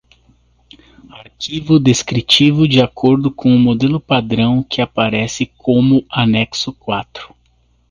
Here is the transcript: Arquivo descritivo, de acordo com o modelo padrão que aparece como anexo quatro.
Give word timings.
Arquivo 1.11 1.79
descritivo, 1.79 2.67
de 2.67 2.81
acordo 2.81 3.29
com 3.29 3.55
o 3.55 3.59
modelo 3.59 3.99
padrão 3.99 4.63
que 4.63 4.81
aparece 4.81 5.45
como 5.55 6.03
anexo 6.09 6.73
quatro. 6.73 7.35